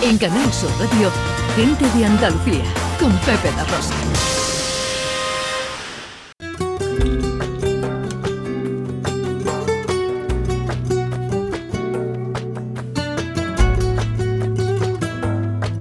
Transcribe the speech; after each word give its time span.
En 0.00 0.16
Canal 0.16 0.52
Sur 0.52 0.70
Radio, 0.78 1.10
Gente 1.56 1.84
de 1.98 2.04
Andalucía, 2.06 2.64
con 3.00 3.12
Pepe 3.18 3.50
da 3.50 3.64
Rosa. 3.64 3.94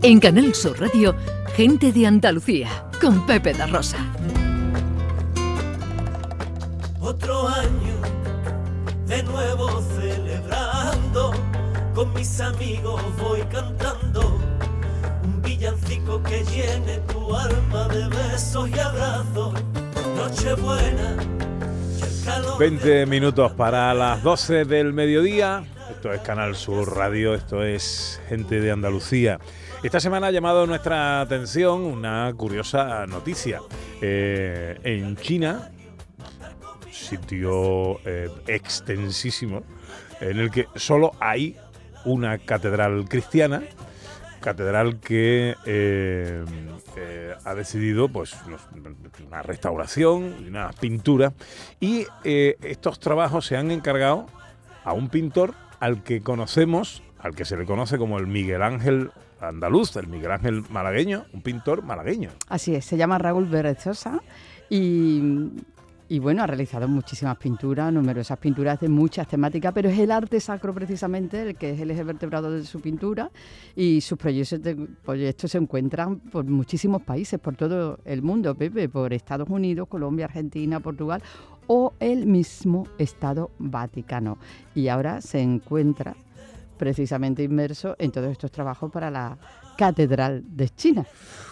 En 0.02 0.20
Canal 0.20 0.54
Sur 0.56 0.80
Radio, 0.80 1.16
Gente 1.56 1.92
de 1.92 2.08
Andalucía, 2.08 2.70
con 3.00 3.26
Pepe 3.28 3.54
da 3.54 3.68
Rosa. 3.68 3.98
Otro 7.00 7.48
año 7.48 7.96
de 9.06 9.24
nuevo 9.24 9.82
celebrando, 9.96 11.32
con 11.94 12.14
mis 12.14 12.42
amigos 12.42 13.02
voy 13.20 13.42
cantando 13.44 13.97
que 16.38 16.44
llene 16.52 16.98
tu 17.12 17.36
alma 17.36 17.88
de 17.88 18.08
besos 18.10 18.70
y 18.70 18.80
abrazos. 18.80 19.54
Nochebuena. 20.16 21.18
y 21.98 22.04
el 22.04 22.26
calor 22.26 22.60
20 22.60 23.06
minutos 23.08 23.52
para 23.54 23.94
las 23.94 24.22
12 24.22 24.66
del 24.66 24.94
mediodía. 24.94 25.64
Esto 25.90 26.14
es 26.14 26.22
Canal 26.22 26.56
Sur 26.56 26.96
Radio, 26.96 27.34
esto 27.34 27.64
es 27.64 28.22
Gente 28.28 28.60
de 28.60 28.72
Andalucía. 28.72 29.40
Esta 29.82 30.00
semana 30.00 30.28
ha 30.28 30.32
llamado 30.32 30.68
nuestra 30.68 31.22
atención 31.22 31.82
una 31.82 32.32
curiosa 32.36 33.08
noticia. 33.08 33.62
Eh, 34.02 34.78
en 34.84 35.16
China, 35.18 35.72
sitio 36.92 38.00
eh, 38.06 38.30
extensísimo, 38.46 39.64
en 40.20 40.40
el 40.40 40.52
que 40.52 40.68
solo 40.76 41.14
hay 41.20 41.58
una 42.06 42.38
catedral 42.38 43.08
cristiana, 43.10 43.64
catedral 44.48 45.02
que 45.02 45.56
eh, 45.66 46.46
eh, 46.96 47.36
ha 47.44 47.54
decidido 47.54 48.08
pues 48.08 48.34
una 49.28 49.42
restauración, 49.42 50.36
una 50.48 50.70
pintura, 50.80 51.34
y 51.82 52.06
eh, 52.24 52.56
estos 52.62 52.98
trabajos 53.02 53.46
se 53.46 53.58
han 53.58 53.72
encargado 53.72 54.28
a 54.86 54.94
un 54.94 55.10
pintor 55.10 55.54
al 55.82 56.02
que 56.02 56.22
conocemos, 56.22 57.04
al 57.20 57.36
que 57.36 57.44
se 57.44 57.58
le 57.58 57.66
conoce 57.66 57.98
como 57.98 58.20
el 58.20 58.28
Miguel 58.28 58.62
Ángel 58.62 59.12
andaluz, 59.42 59.98
el 59.98 60.08
Miguel 60.08 60.32
Ángel 60.32 60.64
malagueño, 60.70 61.26
un 61.34 61.42
pintor 61.42 61.84
malagueño. 61.84 62.30
Así 62.48 62.74
es, 62.74 62.86
se 62.86 62.96
llama 62.96 63.18
Raúl 63.18 63.50
Berrezosa 63.50 64.22
y, 64.70 65.52
y 66.10 66.20
bueno, 66.20 66.44
ha 66.44 66.48
realizado 66.48 66.88
muchísimas 66.88 67.38
pinturas, 67.38 67.92
numerosas 67.92 68.38
pinturas 68.38 68.80
de 68.80 68.90
muchas 68.90 69.28
temáticas, 69.28 69.74
pero 69.74 69.90
es 69.90 70.00
el 70.00 70.12
arte 70.12 70.40
sacro 70.40 70.74
precisamente 70.74 71.42
el 71.42 71.56
que 71.56 71.72
es 71.72 71.80
el 71.80 71.92
eje 71.92 72.04
vertebrado 72.04 72.52
de 72.52 72.64
su 72.64 72.80
pintura 72.80 73.32
y 73.76 74.02
sus 74.02 74.18
proyectos, 74.18 74.60
proyectos 75.04 75.52
se 75.52 75.58
encuentran 75.58 76.20
por 76.20 76.46
muchísimos 76.46 77.02
países, 77.02 77.40
por 77.40 77.56
todo 77.56 78.00
el 78.06 78.22
mundo, 78.22 78.56
Pepe, 78.56 78.90
por 78.90 79.14
Estados 79.14 79.50
Unidos, 79.50 79.88
Colombia, 79.88 80.26
Argentina, 80.26 80.80
Portugal 80.80 81.22
o 81.68 81.94
el 82.00 82.26
mismo 82.26 82.88
Estado 82.98 83.52
Vaticano. 83.60 84.38
Y 84.74 84.88
ahora 84.88 85.22
se 85.22 85.42
encuentra 85.42 86.16
precisamente 86.78 87.44
inmerso 87.44 87.96
en 88.00 88.12
todos 88.12 88.32
estos 88.32 88.52
trabajos 88.52 88.92
para 88.92 89.10
la 89.12 89.38
Catedral 89.78 90.44
de 90.46 90.70
China. 90.70 91.06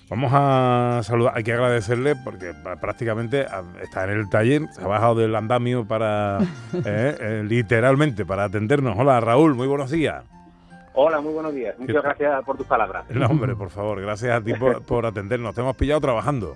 Vamos 0.09 0.31
a 0.33 1.01
saludar, 1.03 1.33
hay 1.35 1.43
que 1.43 1.53
agradecerle 1.53 2.15
porque 2.15 2.53
prácticamente 2.79 3.45
ah, 3.49 3.63
está 3.81 4.03
en 4.03 4.11
el 4.11 4.29
taller, 4.29 4.67
se 4.71 4.81
ha 4.81 4.87
bajado 4.87 5.15
del 5.15 5.35
andamio 5.35 5.87
para, 5.87 6.39
eh, 6.73 7.17
eh, 7.19 7.43
literalmente, 7.47 8.25
para 8.25 8.45
atendernos. 8.45 8.95
Hola 8.97 9.19
Raúl, 9.19 9.55
muy 9.55 9.67
buenos 9.67 9.91
días. 9.91 10.23
Hola, 10.93 11.19
muy 11.19 11.33
buenos 11.33 11.53
días. 11.53 11.77
Muchas 11.77 12.03
gracias 12.03 12.43
por 12.45 12.55
tus 12.55 12.67
palabras. 12.67 13.05
No, 13.09 13.25
hombre, 13.27 13.55
por 13.55 13.69
favor, 13.69 13.99
gracias 13.99 14.31
a 14.31 14.41
ti 14.41 14.53
por, 14.53 14.81
por 14.83 15.05
atendernos. 15.05 15.53
Te 15.53 15.61
hemos 15.61 15.75
pillado 15.75 15.99
trabajando. 15.99 16.55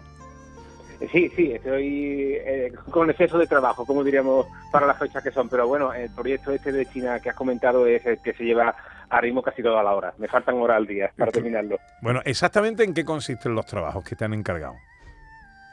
Eh, 1.02 1.08
Sí, 1.12 1.30
sí, 1.36 1.54
estoy 1.54 2.36
eh, 2.36 2.74
con 2.92 3.10
exceso 3.10 3.38
de 3.38 3.48
trabajo, 3.48 3.86
como 3.86 4.04
diríamos, 4.04 4.48
para 4.72 4.86
las 4.86 4.98
fechas 5.00 5.24
que 5.24 5.32
son. 5.32 5.50
Pero 5.50 5.68
bueno, 5.68 5.94
el 5.94 6.10
proyecto 6.12 6.52
este 6.52 6.72
de 6.72 6.86
China 6.86 7.20
que 7.20 7.30
has 7.30 7.36
comentado 7.36 7.86
es 7.88 8.06
el 8.06 8.22
que 8.22 8.34
se 8.34 8.44
lleva 8.44 8.76
a 9.10 9.22
ritmo 9.22 9.42
casi 9.42 9.64
toda 9.64 9.82
la 9.82 9.96
hora. 9.96 10.14
Me 10.18 10.28
faltan 10.28 10.56
horas 10.56 10.78
al 10.78 10.86
día 10.86 11.12
para 11.18 11.32
terminarlo. 11.32 11.80
Bueno, 12.02 12.22
exactamente 12.26 12.84
en 12.84 12.94
qué 12.94 13.04
consisten 13.04 13.56
los 13.56 13.66
trabajos 13.66 14.04
que 14.04 14.16
te 14.16 14.26
han 14.26 14.34
encargado. 14.34 14.76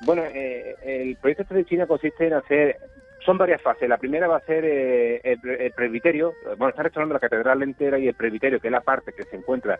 Bueno, 0.02 0.22
eh, 0.24 0.74
el 0.84 1.16
proyecto 1.16 1.42
este 1.42 1.54
de 1.54 1.64
China 1.64 1.86
consiste 1.86 2.26
en 2.26 2.34
hacer... 2.34 2.76
Son 3.24 3.36
varias 3.36 3.60
fases. 3.60 3.88
La 3.88 3.98
primera 3.98 4.28
va 4.28 4.36
a 4.36 4.40
ser 4.40 4.64
eh, 4.64 5.20
el, 5.24 5.38
el 5.50 5.72
presbiterio. 5.72 6.34
Bueno, 6.56 6.68
está 6.68 6.84
restaurando 6.84 7.14
la 7.14 7.18
catedral 7.20 7.62
entera 7.62 7.98
y 7.98 8.06
el 8.06 8.14
presbiterio, 8.14 8.60
que 8.60 8.68
es 8.68 8.72
la 8.72 8.82
parte 8.82 9.12
que 9.12 9.24
se 9.24 9.36
encuentra 9.36 9.78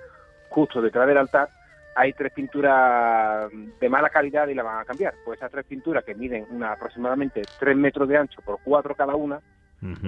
justo 0.49 0.83
detrás 0.83 1.07
del 1.07 1.19
altar. 1.19 1.49
Hay 1.99 2.13
tres 2.13 2.31
pinturas 2.33 3.51
de 3.81 3.89
mala 3.89 4.11
calidad 4.11 4.47
y 4.49 4.55
la 4.55 4.63
van 4.63 4.81
a 4.81 4.85
cambiar. 4.85 5.15
Pues 5.25 5.39
esas 5.39 5.51
tres 5.51 5.65
pinturas 5.65 6.05
que 6.05 6.15
miden 6.15 6.47
una, 6.51 6.73
aproximadamente 6.73 7.43
3 7.59 7.77
metros 7.77 8.07
de 8.09 8.19
ancho 8.19 8.41
por 8.45 8.59
4 8.63 8.95
cada 8.95 9.15
una, 9.17 9.41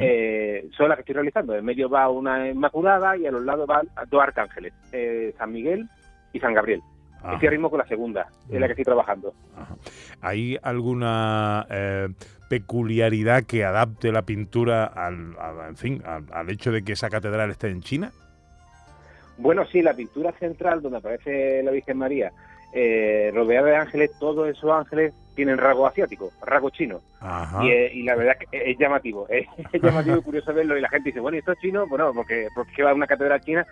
eh, 0.01 0.69
son 0.77 0.89
las 0.89 0.97
que 0.97 1.03
estoy 1.03 1.15
realizando. 1.15 1.55
En 1.55 1.65
medio 1.65 1.89
va 1.89 2.09
una 2.11 2.49
Inmaculada 2.49 3.17
y 3.17 3.27
a 3.27 3.31
los 3.31 3.43
lados 3.43 3.67
van 3.67 3.89
dos 4.09 4.23
arcángeles, 4.23 4.73
eh, 4.93 5.35
San 5.39 5.51
Miguel 5.53 5.89
y 6.33 6.41
San 6.41 6.53
Gabriel. 6.55 6.83
Ajá, 7.21 7.33
Estoy 7.35 7.49
a 7.49 7.51
ritmo 7.53 7.69
con 7.71 7.79
la 7.81 7.87
segunda, 7.89 8.29
es 8.49 8.61
la 8.61 8.67
que 8.67 8.73
estoy 8.75 8.85
trabajando. 8.85 9.33
ajá. 9.57 9.75
¿Hay 10.21 10.59
alguna 10.63 11.67
eh, 11.71 12.09
peculiaridad 12.49 13.45
que 13.45 13.65
adapte 13.65 14.13
la 14.13 14.23
pintura 14.23 14.85
al, 14.85 15.37
al- 15.39 15.69
en 15.71 15.77
fin, 15.77 16.03
al, 16.05 16.25
al 16.33 16.51
hecho 16.51 16.71
de 16.71 16.83
que 16.83 16.93
esa 16.93 17.09
catedral 17.09 17.51
esté 17.51 17.69
en 17.71 17.81
China? 17.81 18.13
Bueno, 19.39 19.65
sí, 19.67 19.83
la 19.83 19.95
pintura 19.95 20.33
central 20.33 20.83
donde 20.83 20.99
aparece 20.99 21.63
la 21.63 21.71
Virgen 21.71 21.97
María, 21.97 22.33
eh, 22.73 23.31
rodeada 23.33 23.69
de 23.69 23.77
ángeles, 23.77 24.11
todos 24.19 24.49
esos 24.49 24.71
ángeles 24.71 25.15
tienen 25.35 25.57
rasgo 25.57 25.87
asiático, 25.87 26.33
rasgo 26.45 26.71
chino. 26.71 27.01
Y, 27.63 27.71
eh, 27.71 27.91
y 27.95 28.03
la 28.03 28.17
verdad 28.17 28.37
que 28.37 28.71
es 28.71 28.79
llamativo, 28.79 29.27
es, 29.29 29.47
es 29.73 29.81
llamativo 29.81 30.19
y 30.19 30.23
curioso 30.23 30.53
verlo. 30.53 30.77
Y 30.77 30.81
la 30.81 30.89
gente 30.89 31.11
dice, 31.11 31.21
bueno, 31.21 31.37
¿y 31.37 31.39
esto 31.39 31.53
es 31.53 31.61
chino? 31.61 31.87
Bueno, 31.87 32.13
porque, 32.13 32.49
porque 32.55 32.83
va 32.83 32.91
a 32.91 32.95
una 32.95 33.07
catedral 33.07 33.41
china. 33.41 33.67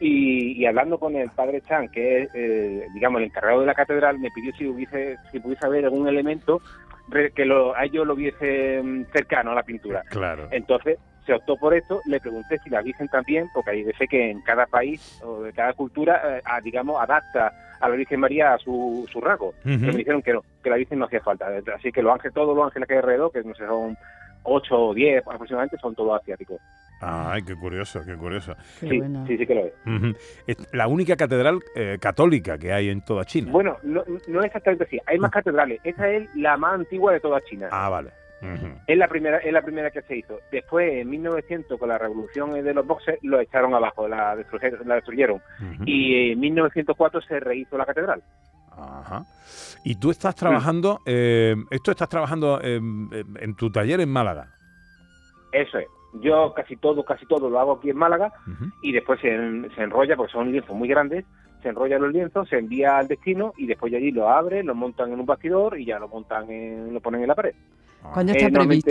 Y, 0.00 0.60
y 0.60 0.66
hablando 0.66 0.98
con 0.98 1.14
el 1.14 1.30
padre 1.30 1.60
Chan, 1.60 1.88
que 1.88 2.22
es, 2.22 2.30
eh, 2.34 2.88
digamos, 2.92 3.20
el 3.20 3.26
encargado 3.26 3.60
de 3.60 3.66
la 3.66 3.74
catedral, 3.74 4.18
me 4.18 4.30
pidió 4.34 4.52
si 4.56 4.66
hubiese 4.66 5.16
si 5.30 5.38
pudiese 5.38 5.64
haber 5.64 5.84
algún 5.84 6.08
elemento 6.08 6.60
que 7.34 7.44
lo, 7.44 7.76
a 7.76 7.84
ellos 7.84 8.06
lo 8.06 8.16
mm, 8.16 9.04
cercano 9.12 9.52
a 9.52 9.54
la 9.54 9.62
pintura. 9.62 10.02
Claro. 10.08 10.48
Entonces 10.50 10.98
se 11.26 11.34
optó 11.34 11.56
por 11.56 11.74
esto, 11.74 12.00
le 12.06 12.20
pregunté 12.20 12.58
si 12.64 12.70
la 12.70 12.82
Virgen 12.82 13.08
también, 13.08 13.48
porque 13.54 13.70
hay 13.70 13.84
veces 13.84 14.08
que 14.08 14.30
en 14.30 14.40
cada 14.42 14.66
país 14.66 15.20
o 15.24 15.42
de 15.42 15.52
cada 15.52 15.72
cultura, 15.74 16.38
eh, 16.38 16.42
a- 16.44 16.60
digamos, 16.60 17.00
adapta 17.00 17.52
a 17.80 17.88
la 17.88 17.96
Virgen 17.96 18.20
María 18.20 18.54
a 18.54 18.58
su, 18.58 19.06
su 19.10 19.20
rasgo. 19.20 19.54
Pero 19.62 19.78
me 19.78 19.92
dijeron 19.98 20.22
que 20.22 20.32
no, 20.32 20.42
que 20.62 20.70
la 20.70 20.76
Virgen 20.76 20.98
no 20.98 21.06
hacía 21.06 21.20
falta. 21.20 21.46
Así 21.76 21.90
que 21.92 22.02
los 22.02 22.12
ángeles, 22.12 22.34
todos 22.34 22.56
los 22.56 22.64
ángeles 22.66 22.86
que 22.88 22.94
hay 22.94 23.00
alrededor, 23.00 23.32
que 23.32 23.42
no 23.42 23.54
sé, 23.54 23.66
son 23.66 23.96
8 24.44 24.74
o 24.76 24.94
10 24.94 25.26
aproximadamente, 25.26 25.76
son 25.78 25.94
todos 25.94 26.20
asiáticos. 26.20 26.60
Ay, 27.04 27.42
qué 27.42 27.56
curioso, 27.56 28.00
qué 28.06 28.14
curioso. 28.16 28.54
Qué 28.78 28.88
Sí, 28.88 28.98
bueno. 28.98 29.26
sí, 29.26 29.36
sí 29.36 29.44
que 29.44 29.54
lo 29.56 29.66
es. 29.66 30.66
La 30.72 30.86
única 30.86 31.16
catedral 31.16 31.58
eh, 31.74 31.98
católica 32.00 32.56
que 32.58 32.72
hay 32.72 32.90
en 32.90 33.02
toda 33.04 33.24
China. 33.24 33.50
Bueno, 33.50 33.76
no, 33.82 34.04
no 34.28 34.40
es 34.40 34.46
exactamente 34.46 34.84
así. 34.84 35.00
Hay 35.06 35.18
más 35.18 35.32
catedrales. 35.32 35.80
Esta 35.82 36.08
es 36.08 36.28
la 36.36 36.56
más 36.56 36.74
antigua 36.74 37.12
de 37.12 37.18
toda 37.18 37.40
China. 37.40 37.68
Ah, 37.72 37.88
vale. 37.88 38.10
Es 38.86 38.98
la 38.98 39.08
primera 39.08 39.38
es 39.38 39.52
la 39.52 39.62
primera 39.62 39.90
que 39.90 40.02
se 40.02 40.16
hizo. 40.16 40.38
Después, 40.50 40.92
en 40.94 41.08
1900, 41.10 41.78
con 41.78 41.88
la 41.88 41.98
revolución 41.98 42.52
de 42.52 42.74
los 42.74 42.86
boxes, 42.86 43.18
lo 43.22 43.38
echaron 43.40 43.74
abajo, 43.74 44.08
la 44.08 44.34
destruyeron. 44.36 44.88
La 44.88 44.96
destruyeron. 44.96 45.36
Ujú. 45.60 45.82
Y 45.86 46.32
en 46.32 46.40
1904 46.40 47.20
se 47.22 47.40
rehizo 47.40 47.78
la 47.78 47.86
catedral. 47.86 48.22
Ajá. 48.76 49.24
Y 49.84 49.96
tú 49.96 50.10
estás 50.10 50.34
trabajando, 50.34 51.00
eh, 51.06 51.54
esto 51.70 51.90
estás 51.90 52.08
trabajando 52.08 52.60
en, 52.62 53.08
en- 53.12 53.36
en 53.40 53.54
tu 53.54 53.70
taller 53.70 54.00
en 54.00 54.08
Málaga. 54.10 54.48
Eso 55.52 55.78
es. 55.78 55.86
Yo 56.22 56.52
casi 56.54 56.76
todo, 56.76 57.04
casi 57.04 57.24
todo 57.26 57.48
lo 57.48 57.58
hago 57.58 57.72
aquí 57.72 57.90
en 57.90 57.96
Málaga 57.96 58.32
y 58.82 58.92
después 58.92 59.18
se, 59.20 59.28
se 59.74 59.82
enrolla, 59.82 60.14
porque 60.16 60.32
son 60.32 60.50
lienzos 60.52 60.74
muy 60.76 60.88
grandes, 60.88 61.24
se 61.62 61.68
enrollan 61.68 62.02
los 62.02 62.12
lienzos, 62.12 62.48
se 62.48 62.58
envía 62.58 62.98
al 62.98 63.08
destino 63.08 63.52
y 63.56 63.66
después 63.66 63.90
de 63.92 63.98
allí 63.98 64.10
lo 64.10 64.28
abren, 64.28 64.66
lo 64.66 64.74
montan 64.74 65.12
en 65.12 65.20
un 65.20 65.26
bastidor 65.26 65.78
y 65.78 65.86
ya 65.86 65.98
lo 65.98 66.08
montan, 66.08 66.50
en, 66.50 66.92
lo 66.92 67.00
ponen 67.00 67.22
en 67.22 67.28
la 67.28 67.34
pared. 67.34 67.54
¿Cuándo 68.12 68.32
está 68.32 68.46
Eh, 68.46 68.50
previsto? 68.52 68.90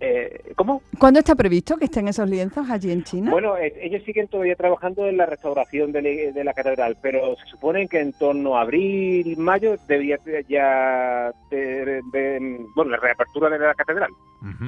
Eh, 0.00 0.52
¿Cómo? 0.56 0.82
¿Cuándo 0.98 1.18
está 1.20 1.34
previsto 1.34 1.76
que 1.76 1.86
estén 1.86 2.06
esos 2.08 2.28
lienzos 2.28 2.68
allí 2.70 2.92
en 2.92 3.02
China? 3.04 3.30
Bueno, 3.32 3.56
eh, 3.56 3.72
ellos 3.82 4.02
siguen 4.04 4.28
todavía 4.28 4.54
trabajando 4.54 5.06
en 5.06 5.16
la 5.16 5.26
restauración 5.26 5.90
de, 5.92 6.02
la- 6.02 6.32
de 6.32 6.44
la 6.44 6.54
catedral, 6.54 6.96
pero 7.02 7.34
se 7.36 7.46
supone 7.46 7.88
que 7.88 8.00
en 8.00 8.12
torno 8.12 8.56
a 8.56 8.60
abril, 8.62 9.36
mayo, 9.38 9.76
debería 9.88 10.18
ya 10.48 11.32
de- 11.50 12.00
de- 12.12 12.66
bueno, 12.74 12.92
la 12.92 12.96
reapertura 12.98 13.48
de 13.50 13.58
la 13.58 13.74
catedral. 13.74 14.10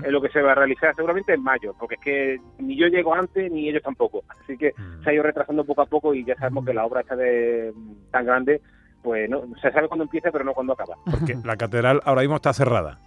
Es 0.05 0.11
lo 0.11 0.21
que 0.21 0.31
se 0.31 0.43
va 0.43 0.51
a 0.53 0.55
realizar 0.57 0.95
seguramente 0.97 1.33
en 1.33 1.43
mayo, 1.45 1.75
porque 1.79 1.95
es 1.95 2.01
que 2.01 2.41
ni 2.59 2.77
yo 2.77 2.89
llego 2.89 3.15
antes 3.15 3.53
ni 3.53 3.69
ellos 3.69 3.83
tampoco. 3.85 4.25
Así 4.29 4.57
que 4.59 4.73
Mm. 4.77 5.05
se 5.05 5.11
ha 5.11 5.13
ido 5.13 5.23
retrasando 5.23 5.65
poco 5.65 5.83
a 5.83 5.87
poco 5.87 6.13
y 6.13 6.25
ya 6.25 6.35
sabemos 6.35 6.65
que 6.65 6.75
la 6.75 6.85
obra 6.85 7.03
está 7.03 7.15
de, 7.15 7.73
tan 8.11 8.27
grande, 8.27 8.61
pues 9.01 9.31
no 9.31 9.43
se 9.63 9.71
sabe 9.71 9.87
cuándo 9.87 10.05
empieza, 10.05 10.33
pero 10.33 10.45
no 10.45 10.55
cuándo 10.55 10.73
acaba. 10.73 10.97
Porque 11.09 11.37
la 11.45 11.57
catedral 11.57 12.01
ahora 12.05 12.23
mismo 12.23 12.37
está 12.37 12.53
cerrada. 12.53 12.99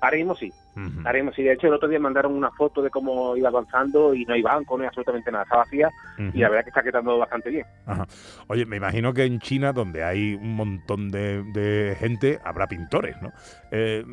Ahora 0.00 0.16
mismo 0.16 0.34
sí, 0.36 0.52
Haremos, 1.04 1.38
y 1.38 1.42
de 1.42 1.52
hecho 1.52 1.66
el 1.66 1.74
otro 1.74 1.88
día 1.88 1.98
mandaron 1.98 2.32
una 2.32 2.50
foto 2.50 2.80
de 2.82 2.88
cómo 2.90 3.36
iba 3.36 3.48
avanzando 3.48 4.14
y 4.14 4.24
no 4.24 4.34
hay 4.34 4.42
banco, 4.42 4.76
no 4.76 4.82
hay 4.84 4.88
absolutamente 4.88 5.30
nada, 5.30 5.44
está 5.44 5.56
vacía 5.58 5.90
y 6.32 6.38
la 6.38 6.48
verdad 6.48 6.64
que 6.64 6.70
está 6.70 6.82
quedando 6.82 7.18
bastante 7.18 7.50
bien. 7.50 7.66
Ajá. 7.86 8.06
Oye, 8.48 8.64
me 8.64 8.76
imagino 8.76 9.12
que 9.12 9.24
en 9.24 9.38
China, 9.40 9.72
donde 9.72 10.02
hay 10.04 10.34
un 10.34 10.54
montón 10.56 11.10
de, 11.10 11.42
de 11.52 11.94
gente, 11.98 12.38
habrá 12.44 12.66
pintores, 12.66 13.20
¿no? 13.20 13.30
Eh, 13.70 14.04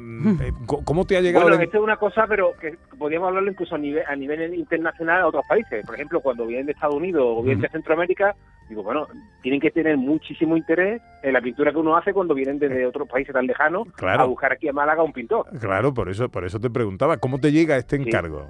eh, 0.42 0.52
¿Cómo 0.66 1.06
te 1.06 1.18
ha 1.18 1.22
llegado? 1.22 1.44
Bueno, 1.46 1.58
la- 1.58 1.64
esto 1.64 1.78
es 1.78 1.84
una 1.84 1.98
cosa, 1.98 2.26
pero 2.28 2.54
que 2.60 2.78
podríamos 2.98 3.28
hablarlo 3.28 3.52
incluso 3.52 3.76
a 3.76 3.78
nivel, 3.78 4.04
a 4.08 4.16
nivel 4.16 4.54
internacional 4.54 5.22
a 5.22 5.28
otros 5.28 5.46
países. 5.48 5.86
Por 5.86 5.96
ejemplo, 5.96 6.20
cuando 6.22 6.46
vienen 6.46 6.66
de 6.66 6.72
Estados 6.74 6.96
Unidos 6.96 7.24
o 7.26 7.44
vienen 7.44 7.62
de. 7.62 7.70
Centroamérica, 7.70 8.36
digo, 8.68 8.82
bueno, 8.84 9.06
tienen 9.44 9.60
que 9.62 9.70
tener 9.70 9.96
muchísimo 9.96 10.58
interés 10.58 11.02
en 11.22 11.34
la 11.34 11.42
pintura 11.42 11.72
que 11.72 11.78
uno 11.78 11.96
hace 11.96 12.14
cuando 12.14 12.34
vienen 12.34 12.58
desde 12.58 12.86
otros 12.86 13.08
países 13.08 13.32
tan 13.34 13.46
lejanos 13.46 13.88
Claro. 13.96 14.24
a 14.24 14.26
buscar 14.26 14.54
aquí 14.54 14.68
a 14.68 14.74
Málaga 14.74 15.04
un 15.04 15.14
pintor. 15.14 15.46
Claro, 15.60 15.94
por 15.94 16.10
eso, 16.10 16.30
por 16.30 16.46
eso 16.46 16.49
te 16.58 16.70
preguntaba, 16.70 17.18
¿cómo 17.18 17.38
te 17.40 17.52
llega 17.52 17.76
este 17.76 17.98
encargo? 17.98 18.50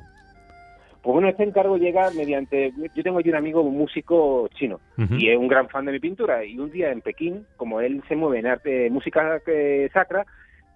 Pues 1.01 1.13
bueno, 1.13 1.29
este 1.29 1.43
encargo 1.43 1.77
llega 1.77 2.11
mediante... 2.11 2.73
Yo 2.93 3.03
tengo 3.03 3.19
aquí 3.19 3.29
un 3.29 3.35
amigo, 3.35 3.61
un 3.61 3.77
músico 3.77 4.47
chino, 4.49 4.79
y 5.17 5.29
es 5.29 5.37
un 5.37 5.47
gran 5.47 5.69
fan 5.69 5.85
de 5.85 5.93
mi 5.93 5.99
pintura. 5.99 6.43
Y 6.45 6.59
un 6.59 6.69
día 6.69 6.91
en 6.91 7.01
Pekín, 7.01 7.45
como 7.55 7.79
él 7.81 8.03
se 8.07 8.15
mueve 8.15 8.39
en 8.39 8.47
arte, 8.47 8.89
música 8.89 9.41
eh, 9.47 9.89
sacra, 9.93 10.25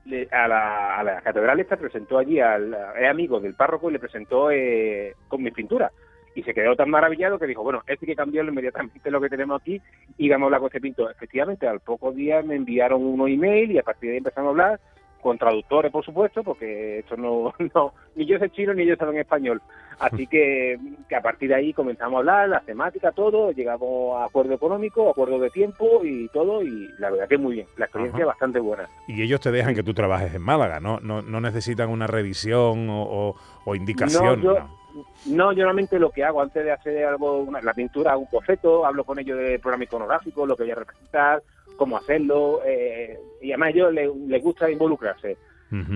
le- 0.06 0.28
a, 0.32 0.48
la, 0.48 0.98
a 0.98 1.04
la 1.04 1.22
catedral 1.22 1.60
esta 1.60 1.76
presentó 1.78 2.18
allí 2.18 2.40
al 2.40 2.76
es 3.00 3.10
amigo 3.10 3.40
del 3.42 3.54
párroco 3.54 3.90
y 3.90 3.94
le 3.94 4.00
presentó 4.00 4.50
eh, 4.50 5.14
con 5.28 5.44
mis 5.44 5.54
pinturas. 5.54 5.92
Y 6.36 6.42
se 6.44 6.54
quedó 6.54 6.76
tan 6.76 6.90
maravillado 6.90 7.38
que 7.38 7.46
dijo, 7.46 7.62
bueno, 7.62 7.80
esto 7.86 8.06
hay 8.06 8.08
que 8.08 8.16
cambiarlo 8.16 8.52
inmediatamente 8.52 9.12
lo 9.12 9.22
que 9.22 9.30
tenemos 9.30 9.62
aquí 9.62 9.80
y 10.18 10.30
vamos 10.30 10.46
a 10.46 10.48
hablar 10.48 10.62
con 10.62 10.68
este 10.68 10.82
pintor. 10.82 11.12
Efectivamente, 11.12 11.68
al 11.68 11.80
pocos 11.82 12.16
días 12.16 12.44
me 12.46 12.56
enviaron 12.56 13.06
unos 13.06 13.30
email 13.30 13.72
y 13.72 13.78
a 13.78 13.84
partir 13.84 14.08
de 14.10 14.14
ahí 14.14 14.18
empezamos 14.20 14.48
a 14.48 14.52
hablar 14.52 14.80
con 15.24 15.38
traductores, 15.40 15.92
por 15.92 16.06
supuesto, 16.06 16.44
porque 16.44 17.00
esto 17.00 17.18
no, 17.18 17.54
no 17.74 17.94
ni 18.16 18.26
yo 18.28 18.38
sé 18.38 18.50
chino 18.52 18.74
ni 18.74 18.84
ellos 18.84 19.00
saben 19.00 19.18
español. 19.18 19.62
Así 20.00 20.28
que, 20.28 20.78
que 21.08 21.16
a 21.16 21.22
partir 21.22 21.50
de 21.50 21.56
ahí 21.56 21.72
comenzamos 21.74 22.16
a 22.16 22.20
hablar, 22.20 22.50
la 22.50 22.60
temática, 22.60 23.12
todo, 23.12 23.52
llegamos 23.52 24.18
a 24.20 24.26
acuerdo 24.26 24.54
económico, 24.54 25.10
acuerdo 25.10 25.40
de 25.40 25.50
tiempo 25.52 26.04
y 26.04 26.28
todo, 26.30 26.62
y 26.64 26.90
la 27.00 27.10
verdad 27.12 27.28
que 27.30 27.38
muy 27.38 27.54
bien, 27.54 27.68
la 27.78 27.86
experiencia 27.86 28.18
Ajá. 28.18 28.24
es 28.24 28.28
bastante 28.28 28.60
buena. 28.60 28.90
Y 29.08 29.22
ellos 29.22 29.40
te 29.40 29.52
dejan 29.52 29.74
que 29.76 29.84
tú 29.84 29.94
trabajes 29.94 30.34
en 30.34 30.42
Málaga, 30.42 30.80
¿no? 30.80 31.00
No, 31.00 31.22
no 31.22 31.40
necesitan 31.40 31.90
una 31.90 32.08
revisión 32.08 32.90
o, 32.90 33.04
o- 33.04 33.36
o 33.66 33.76
indicación. 33.76 34.26
No, 34.26 34.36
yo- 34.44 34.60
¿no? 34.60 34.84
No, 35.26 35.52
yo 35.54 35.60
normalmente 35.60 35.98
lo 35.98 36.12
que 36.12 36.24
hago 36.24 36.42
antes 36.42 36.64
de 36.64 36.72
hacer 36.72 37.06
algo, 37.06 37.40
una- 37.40 37.62
la 37.62 37.74
pintura, 37.74 38.12
hago 38.12 38.22
un 38.22 38.28
boceto, 38.32 38.86
hablo 38.86 39.04
con 39.04 39.18
ellos 39.20 39.38
del 39.40 39.60
programa 39.60 39.86
iconográfico, 39.86 40.46
lo 40.46 40.56
que 40.56 40.64
voy 40.64 40.72
a 40.72 40.76
representar, 40.76 41.42
cómo 41.76 41.98
hacerlo, 41.98 42.62
eh, 42.66 43.18
y 43.42 43.52
además 43.52 43.68
a 43.68 43.72
ellos 43.72 43.94
les, 43.94 44.16
les 44.16 44.44
gusta 44.44 44.70
involucrarse, 44.70 45.38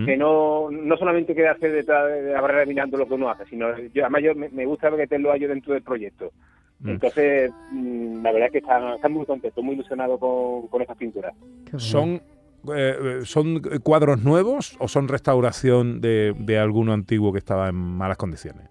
que 0.05 0.17
no, 0.17 0.71
no 0.71 0.97
solamente 0.97 1.35
quedarse 1.35 1.69
detrás 1.69 2.07
de 2.07 2.33
la 2.33 2.41
barrera 2.41 2.65
mirando 2.65 2.97
lo 2.97 3.07
que 3.07 3.13
uno 3.13 3.29
hace, 3.29 3.45
sino 3.45 3.77
yo, 3.93 4.03
además 4.03 4.23
yo 4.23 4.33
me, 4.33 4.49
me 4.49 4.65
gusta 4.65 4.89
meterlo 4.89 5.31
a 5.31 5.35
ellos 5.35 5.49
dentro 5.49 5.73
del 5.73 5.83
proyecto. 5.83 6.31
Mm. 6.79 6.89
Entonces, 6.89 7.51
mm, 7.71 8.23
la 8.23 8.31
verdad 8.31 8.47
es 8.47 8.51
que 8.53 8.57
están, 8.57 8.93
están 8.93 9.11
muy 9.11 9.27
contentos, 9.27 9.63
muy 9.63 9.75
ilusionados 9.75 10.19
con, 10.19 10.67
con 10.67 10.81
estas 10.81 10.97
pinturas. 10.97 11.35
¿Son, 11.75 12.19
eh, 12.75 13.19
¿Son 13.23 13.61
cuadros 13.83 14.23
nuevos 14.23 14.75
o 14.79 14.87
son 14.87 15.07
restauración 15.07 16.01
de, 16.01 16.33
de 16.35 16.57
alguno 16.57 16.93
antiguo 16.93 17.31
que 17.31 17.39
estaba 17.39 17.69
en 17.69 17.75
malas 17.75 18.17
condiciones? 18.17 18.69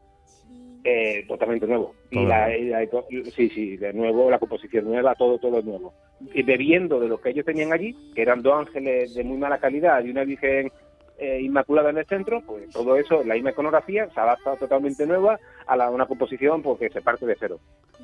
Eh, 0.88 1.25
totalmente 1.27 1.67
nuevo. 1.67 1.94
Y 2.12 2.25
la, 2.25 2.47
nuevo. 2.47 3.06
y 3.11 3.17
la- 3.25 3.31
sí, 3.33 3.49
sí, 3.50 3.77
de 3.77 3.93
nuevo, 3.93 4.31
la 4.31 4.38
composición 4.38 4.85
nueva, 4.85 5.17
todo, 5.17 5.37
todo 5.38 5.59
es 5.59 5.65
nuevo. 5.65 5.93
Y 6.33 6.43
bebiendo 6.44 7.00
de 7.00 7.09
lo 7.09 7.21
que 7.21 7.31
ellos 7.31 7.44
tenían 7.44 7.73
allí, 7.73 7.97
que 8.15 8.23
eran 8.23 8.41
dos 8.41 8.55
ángeles 8.55 9.12
de 9.15 9.25
muy 9.25 9.37
mala 9.37 9.59
calidad 9.59 10.05
y 10.05 10.11
una 10.11 10.23
virgen 10.23 10.71
eh, 11.19 11.41
inmaculada 11.43 11.91
en 11.91 11.99
el 11.99 12.06
centro, 12.06 12.41
pues 12.47 12.71
todo 12.71 12.94
eso, 12.97 13.25
la 13.25 13.35
misma 13.35 13.50
iconografía, 13.50 14.09
se 14.15 14.21
adapta 14.21 14.55
totalmente 14.56 15.06
nueva 15.06 15.41
a 15.67 15.77
la, 15.77 15.91
una 15.91 16.06
composición 16.06 16.62
porque 16.62 16.88
se 16.91 17.00
parte 17.00 17.27
de 17.27 17.37
cero. 17.41 17.59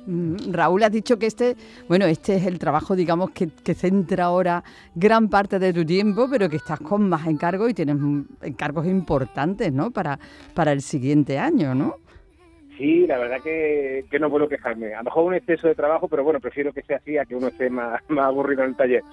Mm, 0.05 0.51
Raúl, 0.51 0.83
has 0.83 0.91
dicho 0.91 1.17
que 1.17 1.27
este, 1.27 1.55
bueno, 1.87 2.05
este 2.05 2.35
es 2.35 2.45
el 2.45 2.59
trabajo, 2.59 2.95
digamos, 2.97 3.29
que, 3.31 3.47
que 3.63 3.75
centra 3.75 4.25
ahora 4.25 4.63
gran 4.93 5.29
parte 5.29 5.57
de 5.59 5.71
tu 5.71 5.85
tiempo, 5.85 6.27
pero 6.29 6.49
que 6.49 6.57
estás 6.57 6.79
con 6.81 7.07
más 7.07 7.27
encargos 7.27 7.69
y 7.69 7.73
tienes 7.73 7.95
mm, 7.95 8.21
encargos 8.41 8.87
importantes, 8.87 9.71
¿no? 9.71 9.91
Para, 9.91 10.19
para 10.53 10.73
el 10.73 10.81
siguiente 10.81 11.37
año, 11.39 11.73
¿no? 11.73 11.97
Sí, 12.77 13.05
la 13.07 13.17
verdad 13.19 13.41
que, 13.43 14.05
que 14.09 14.19
no 14.19 14.29
puedo 14.29 14.47
quejarme. 14.49 14.93
A 14.93 14.99
lo 14.99 15.03
mejor 15.05 15.25
un 15.25 15.35
exceso 15.35 15.67
de 15.67 15.75
trabajo, 15.75 16.07
pero 16.07 16.23
bueno, 16.23 16.39
prefiero 16.39 16.73
que 16.73 16.81
sea 16.83 16.97
así 16.97 17.17
a 17.17 17.25
que 17.25 17.35
uno 17.35 17.47
esté 17.49 17.69
más, 17.69 18.01
más 18.09 18.25
aburrido 18.27 18.63
en 18.63 18.69
el 18.69 18.75
taller. 18.75 19.03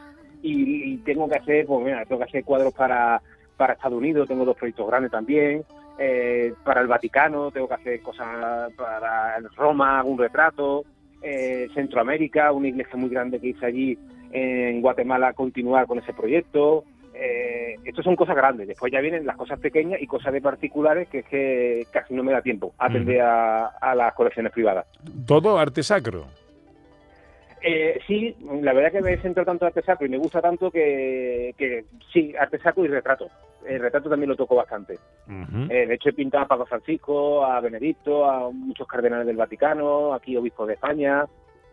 Y, 0.42 0.94
y 0.94 0.98
tengo 0.98 1.28
que 1.28 1.36
hacer, 1.36 1.66
pues 1.66 1.84
mira, 1.84 2.04
tengo 2.06 2.20
que 2.20 2.24
hacer 2.28 2.44
cuadros 2.44 2.72
para, 2.74 3.20
para 3.56 3.74
Estados 3.74 3.98
Unidos, 3.98 4.28
tengo 4.28 4.44
dos 4.46 4.56
proyectos 4.56 4.86
grandes 4.86 5.10
también. 5.10 5.64
eh, 5.98 6.54
para 6.64 6.80
el 6.80 6.86
Vaticano 6.86 7.50
tengo 7.50 7.68
que 7.68 7.74
hacer 7.74 8.00
cosas 8.00 8.72
para 8.74 9.38
Roma, 9.56 10.02
un 10.04 10.18
retrato. 10.18 10.84
eh, 11.22 11.68
Centroamérica, 11.74 12.52
una 12.52 12.68
iglesia 12.68 12.96
muy 12.96 13.10
grande 13.10 13.38
que 13.40 13.48
hice 13.48 13.66
allí 13.66 13.98
en 14.32 14.80
Guatemala, 14.80 15.34
continuar 15.34 15.86
con 15.86 15.98
ese 15.98 16.14
proyecto. 16.14 16.84
Eh, 17.22 17.76
estos 17.84 18.02
son 18.02 18.16
cosas 18.16 18.34
grandes. 18.34 18.66
Después 18.66 18.90
ya 18.90 19.00
vienen 19.00 19.26
las 19.26 19.36
cosas 19.36 19.60
pequeñas 19.60 20.00
y 20.00 20.06
cosas 20.06 20.32
de 20.32 20.40
particulares 20.40 21.06
que 21.08 21.18
es 21.18 21.26
que 21.26 21.86
casi 21.90 22.14
no 22.14 22.22
me 22.22 22.32
da 22.32 22.40
tiempo 22.40 22.72
a 22.78 22.86
atender 22.86 23.20
a, 23.20 23.66
a 23.66 23.94
las 23.94 24.14
colecciones 24.14 24.52
privadas. 24.52 24.86
Todo 25.26 25.58
arte 25.58 25.82
sacro. 25.82 26.24
Eh, 27.62 28.00
sí, 28.06 28.34
la 28.62 28.72
verdad 28.72 28.90
que 28.90 29.02
me 29.02 29.12
he 29.12 29.18
centrado 29.18 29.44
tanto 29.44 29.66
en 29.66 29.68
arte 29.68 29.82
sacro 29.82 30.06
y 30.06 30.08
me 30.08 30.16
gusta 30.16 30.40
tanto 30.40 30.70
que, 30.70 31.54
que 31.58 31.84
sí, 32.10 32.32
arte 32.38 32.58
sacro 32.58 32.86
y 32.86 32.88
retrato. 32.88 33.28
El 33.66 33.80
retrato 33.80 34.08
también 34.08 34.30
lo 34.30 34.36
toco 34.36 34.54
bastante. 34.54 34.98
Eh, 35.68 35.86
de 35.86 35.94
hecho, 35.94 36.08
he 36.08 36.14
pintado 36.14 36.44
a 36.44 36.48
Papa 36.48 36.64
Francisco, 36.64 37.44
a 37.44 37.60
Benedicto, 37.60 38.24
a 38.24 38.50
muchos 38.50 38.88
cardenales 38.88 39.26
del 39.26 39.36
Vaticano, 39.36 40.14
aquí 40.14 40.34
obispos 40.38 40.68
de 40.68 40.74
España. 40.74 41.26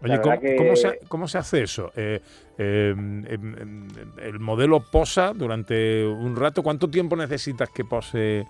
Oye, 0.04 0.22
¿cómo, 0.22 0.40
que- 0.40 0.56
cómo 0.56 0.76
se, 0.76 1.00
cómo 1.08 1.28
se 1.28 1.38
hace 1.38 1.64
eso? 1.64 1.92
Eh, 1.96 2.22
eh, 2.58 2.94
em, 2.96 3.26
em, 3.26 3.88
el 4.20 4.40
modelo 4.40 4.80
posa 4.92 5.34
durante 5.34 6.06
un 6.06 6.36
rato. 6.36 6.62
¿Cuánto 6.64 6.88
tiempo 6.90 7.16
necesitas 7.16 7.70
que 7.70 7.84
pose? 7.84 8.46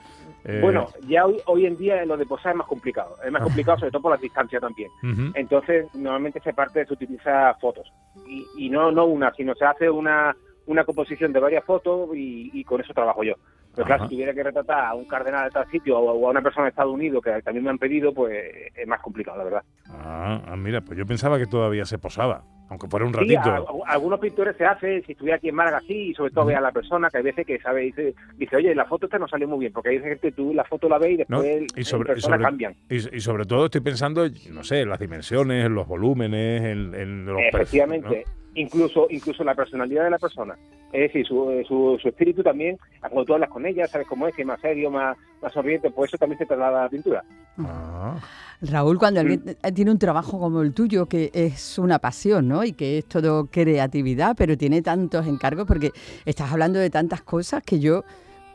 eh, 0.45 0.59
Bueno, 0.61 0.89
ya 1.07 1.25
hoy, 1.25 1.39
hoy 1.45 1.65
en 1.65 1.77
día 1.77 2.05
lo 2.05 2.17
de 2.17 2.25
posar 2.25 2.51
es 2.51 2.57
más 2.57 2.67
complicado. 2.67 3.17
Es 3.23 3.31
más 3.31 3.41
complicado 3.43 3.77
sobre 3.79 3.91
todo 3.91 4.01
por 4.01 4.11
la 4.11 4.17
distancia 4.17 4.59
también. 4.59 4.89
Entonces, 5.35 5.87
normalmente 5.95 6.39
se 6.41 6.53
parte, 6.53 6.85
se 6.85 6.93
utiliza 6.93 7.53
fotos. 7.61 7.91
Y, 8.27 8.45
y 8.57 8.69
no, 8.69 8.91
no 8.91 9.05
una, 9.05 9.31
sino 9.33 9.55
se 9.55 9.65
hace 9.65 9.89
una, 9.89 10.35
una 10.65 10.83
composición 10.83 11.31
de 11.31 11.39
varias 11.39 11.63
fotos 11.63 12.09
y, 12.13 12.51
y 12.53 12.63
con 12.63 12.81
eso 12.81 12.93
trabajo 12.93 13.23
yo. 13.23 13.35
Pero 13.77 13.85
claro, 13.85 14.03
si 14.05 14.09
tuviera 14.15 14.33
que 14.33 14.41
retratar 14.43 14.85
a 14.85 14.93
un 14.95 15.05
cardenal 15.05 15.45
de 15.45 15.51
tal 15.51 15.67
sitio 15.69 15.99
o, 15.99 16.27
a 16.27 16.31
una 16.31 16.41
persona 16.41 16.65
de 16.65 16.69
Estados 16.71 16.91
Unidos 16.93 17.23
que 17.23 17.41
también 17.43 17.63
me 17.63 17.69
han 17.69 17.77
pedido, 17.77 18.11
pues 18.11 18.43
es 18.75 18.87
más 18.87 18.99
complicado, 19.01 19.37
la 19.37 19.43
verdad. 19.43 19.61
Ah, 19.89 20.41
ah, 20.47 20.55
mira, 20.55 20.81
pues 20.81 20.97
yo 20.97 21.05
pensaba 21.05 21.37
que 21.37 21.45
todavía 21.45 21.85
se 21.85 21.99
posaba, 21.99 22.41
aunque 22.71 22.87
fuera 22.87 23.05
un 23.05 23.13
Sí, 23.13 23.19
ratito. 23.35 23.49
a- 23.51 23.57
a- 23.57 23.93
algunos 23.93 24.19
pintores 24.19 24.57
se 24.57 24.65
hace, 24.65 25.03
si 25.03 25.11
estuviera 25.11 25.37
aquí 25.37 25.49
en 25.49 25.55
Málaga 25.55 25.79
sí, 25.87 26.09
y 26.09 26.13
sobre 26.15 26.31
todo 26.31 26.41
Ujú. 26.45 26.49
ve 26.49 26.55
a 26.55 26.61
la 26.61 26.71
persona 26.71 27.09
que 27.11 27.17
hay 27.19 27.23
veces 27.23 27.45
que 27.45 27.59
sabe, 27.59 27.81
dice, 27.81 28.15
dice 28.35 28.55
oye, 28.55 28.73
la 28.73 28.85
foto 28.85 29.05
esta 29.05 29.19
no 29.19 29.27
salió 29.27 29.47
muy 29.47 29.59
bien, 29.59 29.73
porque 29.73 29.89
hay 29.89 29.99
veces 29.99 30.19
que 30.21 30.31
tú 30.31 30.55
la 30.55 30.63
foto 30.63 30.89
la 30.89 30.97
ves 30.97 31.11
y 31.11 31.25
¿no? 31.27 31.41
después 31.43 31.67
Y 31.77 31.83
sobre, 31.83 32.17
y, 32.17 32.21
sobre, 32.21 32.39
cambian. 32.41 32.73
y, 32.89 32.95
y 33.15 33.19
sobre 33.21 33.45
todo 33.45 33.65
estoy 33.65 33.81
pensando, 33.81 34.25
no 34.51 34.63
sé, 34.63 34.81
en 34.81 34.89
las 34.89 34.99
dimensiones, 34.99 35.67
en 35.67 35.75
los 35.75 35.87
volúmenes, 35.87 36.63
en, 36.63 36.95
en 36.95 37.25
los 37.27 37.37
perfil- 37.37 37.47
Efectivamente, 37.53 38.23
incluso 38.57 39.07
incluso 39.09 39.43
la 39.43 39.55
personalidad 39.55 40.03
de 40.03 40.11
la 40.11 40.19
persona. 40.19 40.57
Es 40.91 41.01
decir, 41.01 41.25
su, 41.25 41.63
su, 41.67 41.97
su 42.01 42.07
espíritu 42.07 42.43
también, 42.43 42.77
cuando 42.99 43.25
tú 43.25 43.33
hablas 43.33 43.49
con 43.49 43.65
ella, 43.65 43.87
sabes 43.87 44.07
cómo 44.07 44.27
es, 44.27 44.35
que 44.35 44.43
es 44.43 44.47
más 44.47 44.59
serio, 44.61 44.89
más, 44.89 45.17
más 45.41 45.53
sonriente, 45.53 45.91
pues 45.91 46.09
eso 46.09 46.17
también 46.17 46.39
se 46.39 46.45
traslada 46.45 46.79
a 46.79 46.83
la 46.83 46.89
pintura. 46.89 47.23
Ah, 47.57 48.17
Raúl, 48.61 48.97
cuando 48.97 49.19
alguien 49.19 49.43
eh, 49.61 49.71
tiene 49.71 49.91
un 49.91 49.99
trabajo 49.99 50.39
como 50.39 50.61
el 50.61 50.73
tuyo, 50.73 51.07
que 51.07 51.29
es 51.33 51.77
una 51.77 51.99
pasión, 51.99 52.47
¿no? 52.47 52.63
Y 52.63 52.73
que 52.73 52.99
es 52.99 53.05
todo 53.05 53.47
creatividad, 53.47 54.35
pero 54.37 54.57
tiene 54.57 54.81
tantos 54.81 55.27
encargos, 55.27 55.67
porque 55.67 55.91
estás 56.25 56.51
hablando 56.51 56.79
de 56.79 56.89
tantas 56.89 57.21
cosas 57.21 57.63
que 57.63 57.79
yo, 57.79 58.03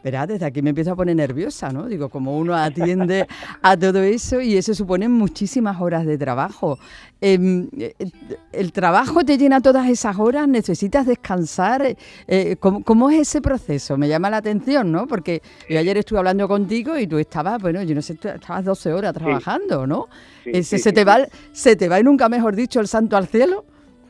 verá, 0.02 0.26
desde 0.26 0.46
aquí 0.46 0.62
me 0.62 0.70
empiezo 0.70 0.92
a 0.92 0.96
poner 0.96 1.16
nerviosa, 1.16 1.70
¿no? 1.70 1.86
Digo, 1.86 2.08
como 2.08 2.36
uno 2.38 2.54
atiende 2.54 3.26
a 3.62 3.76
todo 3.76 4.02
eso 4.02 4.40
y 4.40 4.56
eso 4.56 4.74
supone 4.74 5.08
muchísimas 5.08 5.80
horas 5.80 6.06
de 6.06 6.18
trabajo. 6.18 6.78
Em, 7.20 7.68
eh, 7.78 7.94
¿El 8.52 8.72
trabajo 8.72 9.24
te 9.24 9.38
llena 9.38 9.60
todas 9.60 9.88
esas 9.88 10.18
horas? 10.18 10.48
¿Necesitas 10.48 11.06
descansar? 11.06 11.96
Eh, 12.26 12.56
¿cómo, 12.58 12.82
cómo 12.82 13.10
es 13.10 13.20
ese 13.20 13.40
proceso? 13.40 13.96
Me 13.96 14.08
llama 14.08 14.28
la 14.30 14.38
atención, 14.38 14.90
¿no? 14.90 15.06
Porque 15.06 15.40
yo 15.68 15.78
ayer 15.78 15.96
estuve 15.96 16.18
hablando 16.18 16.48
contigo 16.48 16.98
y 16.98 17.06
tú 17.06 17.18
estabas, 17.18 17.62
bueno, 17.62 17.82
yo 17.82 17.94
no 17.94 18.02
sé, 18.02 18.14
estabas 18.14 18.64
12 18.64 18.92
horas 18.92 19.14
trabajando, 19.14 19.86
¿no? 19.86 20.08
Sí, 20.44 20.50
Ese, 20.52 20.78
sí, 20.78 20.82
se, 20.82 20.92
te 20.92 21.04
va, 21.04 21.26
¿Se 21.52 21.76
te 21.76 21.88
va 21.88 22.00
y 22.00 22.02
nunca 22.02 22.28
mejor 22.28 22.56
dicho 22.56 22.80
el 22.80 22.88
santo 22.88 23.16
al 23.16 23.28
cielo? 23.28 23.64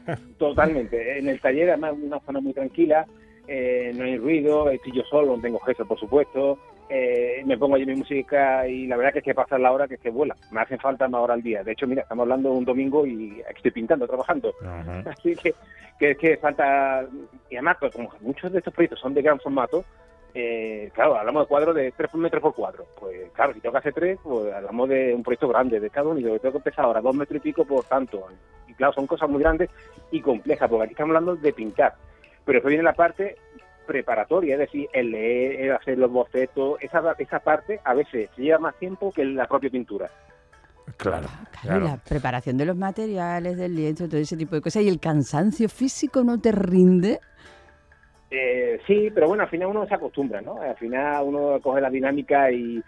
Totalmente. 0.39 1.19
En 1.19 1.29
el 1.29 1.41
taller, 1.41 1.71
además, 1.71 1.95
una 2.03 2.21
zona 2.21 2.41
muy 2.41 2.53
tranquila, 2.53 3.07
eh, 3.49 3.93
no 3.95 4.05
hay 4.05 4.17
ruido, 4.19 4.71
estoy 4.71 4.93
yo 4.93 5.03
solo, 5.05 5.37
no 5.37 5.43
tengo 5.43 5.59
jefe, 5.61 5.85
por 5.85 5.99
supuesto. 5.99 6.59
eh, 6.89 7.43
me 7.47 7.57
pongo 7.57 7.77
allí 7.77 7.87
mi 7.87 7.95
música 7.95 8.67
y 8.69 8.87
la 8.87 8.97
verdad 8.97 9.13
que 9.15 9.19
es 9.21 9.25
que 9.25 9.35
pasa 9.35 9.57
la 9.59 9.73
hora 9.73 9.89
que 9.89 9.95
es 9.95 10.01
que 10.01 10.11
vuela. 10.11 10.37
Me 10.51 10.61
hacen 10.61 10.79
falta 10.79 11.09
más 11.09 11.23
hora 11.23 11.35
al 11.35 11.43
día. 11.43 11.63
De 11.65 11.73
hecho, 11.73 11.87
mira, 11.87 12.03
estamos 12.03 12.25
hablando 12.25 12.53
un 12.53 12.65
domingo 12.67 13.07
y 13.07 13.43
estoy 13.55 13.71
pintando, 13.71 14.07
trabajando. 14.07 14.53
ajá. 14.63 15.03
Así 15.11 15.35
que, 15.37 15.55
que 15.99 16.11
es 16.11 16.19
que 16.19 16.37
falta, 16.37 17.07
y 17.49 17.57
además, 17.57 17.79
pues, 17.81 17.93
como 17.95 18.11
muchos 18.21 18.53
de 18.53 18.59
estos 18.59 18.75
proyectos 18.75 19.01
son 19.01 19.15
de 19.15 19.23
gran 19.23 19.41
formato, 19.41 19.85
eh, 20.35 20.91
claro, 20.95 21.17
hablamos 21.17 21.45
de 21.45 21.49
cuadros 21.49 21.75
de 21.75 21.93
3 21.93 22.15
metros 22.17 22.43
por 22.43 22.55
4. 22.55 22.85
Pues 22.99 23.31
claro, 23.33 23.55
si 23.55 23.61
tengo 23.61 23.73
que 23.73 23.79
hacer 23.79 23.93
3, 23.95 24.19
pues 24.23 24.53
hablamos 24.53 24.89
de 24.89 25.15
un 25.15 25.23
proyecto 25.23 25.49
grande 25.49 25.81
de 25.81 25.87
Estados 25.87 26.13
Unidos, 26.13 26.35
que 26.35 26.39
tengo 26.41 26.53
que 26.53 26.59
empezar 26.59 26.85
ahora 26.85 27.01
2 27.01 27.15
metros 27.17 27.37
y 27.39 27.41
pico 27.41 27.65
por 27.65 27.85
tanto. 27.85 28.27
Y 28.69 28.75
claro, 28.75 28.93
son 28.93 29.07
cosas 29.07 29.29
muy 29.31 29.41
grandes 29.43 29.71
y 30.11 30.21
complejas, 30.21 30.69
porque 30.69 30.85
aquí 30.85 30.93
estamos 30.93 31.17
hablando 31.17 31.37
de 31.37 31.53
pintar. 31.53 31.95
Pero 32.45 32.57
después 32.57 32.71
viene 32.71 32.85
la 32.85 32.95
parte 32.95 33.37
preparatoria, 33.87 34.55
es 34.55 34.61
decir, 34.61 34.89
el 34.93 35.11
leer, 35.11 35.61
el 35.61 35.73
hacer 35.73 35.99
los 35.99 36.11
bocetos, 36.11 36.79
esa, 36.81 37.15
esa 37.19 37.41
parte 37.41 37.81
a 37.85 37.95
veces 37.95 38.31
lleva 38.37 38.59
más 38.59 38.75
tiempo 38.77 39.13
que 39.13 39.25
la 39.25 39.47
propia 39.47 39.71
pintura. 39.71 40.09
Claro, 40.97 41.29
Claro, 41.63 41.85
y 41.85 41.89
la 41.89 41.97
preparación 41.97 42.57
de 42.57 42.65
los 42.65 42.77
materiales, 42.77 43.57
del 43.57 43.75
lienzo, 43.75 44.09
todo 44.09 44.21
ese 44.21 44.37
tipo 44.37 44.57
de 44.57 44.61
cosas. 44.61 44.83
¿Y 44.83 44.89
el 44.89 44.99
cansancio 44.99 45.69
físico 45.69 46.25
no 46.25 46.41
te 46.41 46.53
rinde? 46.53 47.21
Eh, 48.31 48.81
sí, 48.87 49.11
pero 49.15 49.29
bueno, 49.29 49.45
al 49.45 49.49
final 49.49 49.69
uno 49.69 49.87
se 49.87 49.95
acostumbra, 49.95 50.41
¿no? 50.41 50.61
Al 50.61 50.77
final 50.77 51.25
uno 51.25 51.61
coge 51.61 51.81
la 51.81 51.91
dinámica 51.91 52.51
y, 52.51 52.83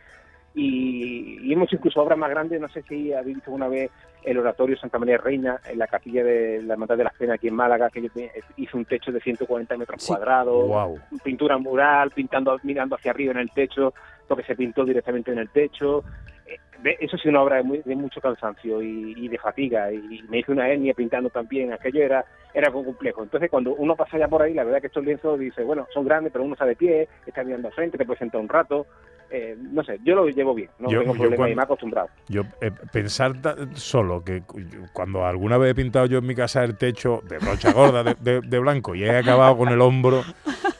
y, 0.55 1.39
y 1.43 1.53
hemos 1.53 1.73
incluso 1.73 2.01
obras 2.01 2.17
más 2.19 2.31
grandes, 2.31 2.61
no 2.61 2.69
sé 2.69 2.83
si 2.83 3.13
habéis 3.13 3.37
visto 3.37 3.51
una 3.51 3.69
vez 3.69 3.91
el 4.23 4.39
oratorio 4.39 4.77
Santa 4.79 4.99
María 4.99 5.19
Reina, 5.19 5.61
en 5.69 5.79
la 5.79 5.87
capilla 5.87 6.23
de 6.25 6.63
la 6.63 6.75
Hermandad 6.75 6.97
de 6.97 7.05
las 7.05 7.15
Penas 7.15 7.35
aquí 7.35 7.49
en 7.49 7.55
Málaga, 7.55 7.91
que 7.91 8.09
hizo 8.57 8.77
un 8.79 8.85
techo 8.87 9.13
de 9.13 9.21
140 9.21 9.77
metros 9.77 10.03
Sí. 10.03 10.09
cuadrados, 10.09 10.67
Wow. 10.69 10.99
pintura 11.23 11.59
mural, 11.59 12.11
pintando, 12.13 12.59
mirando 12.63 12.95
hacia 12.97 13.11
arriba 13.11 13.33
en 13.33 13.39
el 13.39 13.51
techo, 13.51 13.93
lo 14.29 14.37
que 14.37 14.45
se 14.45 14.55
pintó 14.57 14.85
directamente 14.85 15.33
en 15.33 15.39
el 15.39 15.51
techo. 15.51 16.05
Eh, 16.47 16.97
Eso 17.01 17.17
sí 17.19 17.29
una 17.29 17.43
obra 17.43 17.57
de, 17.57 17.63
muy- 17.63 17.83
de 17.85 17.97
mucho 17.97 18.21
cansancio 18.21 18.83
y, 18.83 19.15
y 19.17 19.29
de 19.29 19.39
fatiga, 19.39 19.91
y 19.93 20.23
me 20.29 20.39
hice 20.39 20.53
una 20.53 20.69
hernia 20.69 20.93
pintando 20.95 21.31
también, 21.31 21.73
aquello 21.73 22.03
era 22.03 22.25
era 22.53 22.71
muy 22.71 22.85
complejo. 22.85 23.23
Entonces 23.25 23.51
cuando 23.51 23.75
uno 23.75 23.97
pasa 23.97 24.17
ya 24.17 24.29
por 24.29 24.41
ahí, 24.43 24.55
la 24.55 24.63
verdad 24.63 24.81
que 24.81 24.87
estos 24.87 25.05
lienzos 25.05 25.39
dice, 25.41 25.65
bueno, 25.65 25.89
son 25.93 26.05
grandes, 26.05 26.33
pero 26.33 26.45
uno 26.45 26.53
está 26.55 26.65
de 26.67 26.77
pie, 26.77 27.09
está 27.27 27.43
mirando 27.43 27.67
al 27.69 27.75
frente, 27.75 27.99
te 27.99 28.05
puedes 28.05 28.21
sentar 28.21 28.41
un 28.41 28.49
rato, 28.49 28.87
eh, 29.37 29.57
no 29.59 29.83
sé, 29.83 29.99
yo 30.05 30.15
lo 30.15 30.29
llevo 30.29 30.55
bien, 30.55 30.71
no 30.79 30.89
Yo- 30.91 31.01
tengo 31.01 31.13
problema 31.15 31.37
cuando- 31.37 31.53
y 31.53 31.57
me 31.57 31.63
he 31.63 31.65
acostumbrado. 31.65 32.09
Yo 32.29 32.43
eh, 32.61 32.71
pensar 32.93 33.33
solo 33.75 34.23
que 34.23 34.43
cuando 34.93 35.27
alguna 35.27 35.59
vez 35.59 35.73
he 35.73 35.75
pintado 35.75 36.07
yo 36.07 36.19
en 36.19 36.27
mi 36.27 36.35
casa 36.35 36.63
el 36.63 36.77
techo 36.77 37.21
de 37.29 37.39
brocha 37.39 37.73
gorda 37.73 38.05
de, 38.05 38.15
de- 38.21 38.41
de 38.41 38.59
blanco 38.59 38.95
y 38.95 39.03
he 39.05 39.17
acabado 39.17 39.57
con 39.57 39.69
el 39.71 39.81
hombro 39.81 40.23